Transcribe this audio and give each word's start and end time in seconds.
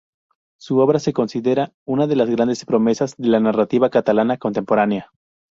Su 0.59 0.79
obra 0.79 0.97
es 0.97 1.13
considerada 1.13 1.75
"una 1.85 2.07
de 2.07 2.15
las 2.15 2.27
grandes 2.27 2.65
promesas 2.65 3.13
de 3.17 3.27
la 3.27 3.39
narrativa 3.39 3.91
catalana 3.91 4.37
contemporánea". 4.37 5.11